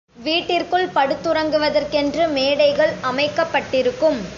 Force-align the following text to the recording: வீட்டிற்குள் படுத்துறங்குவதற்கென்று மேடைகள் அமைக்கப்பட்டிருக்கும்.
வீட்டிற்குள் 0.17 0.87
படுத்துறங்குவதற்கென்று 0.87 2.23
மேடைகள் 2.29 2.93
அமைக்கப்பட்டிருக்கும். 3.01 4.21